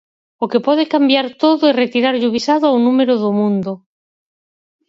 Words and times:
O 0.43 0.45
que 0.51 0.63
pode 0.67 0.83
cambiar 0.93 1.27
todo 1.43 1.63
e 1.69 1.77
retirarlle 1.83 2.27
o 2.29 2.33
visado 2.37 2.65
ao 2.67 2.77
número 2.85 3.13
do 3.23 3.31
mundo. 3.39 3.71